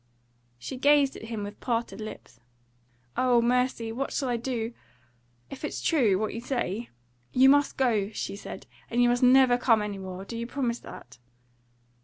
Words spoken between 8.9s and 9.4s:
you must